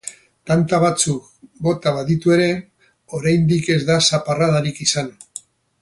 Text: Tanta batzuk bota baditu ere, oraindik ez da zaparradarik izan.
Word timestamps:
Tanta 0.51 0.77
batzuk 0.83 1.27
bota 1.67 1.93
baditu 1.99 2.33
ere, 2.37 2.49
oraindik 3.19 3.71
ez 3.77 3.81
da 3.91 3.99
zaparradarik 4.11 4.83
izan. 4.89 5.15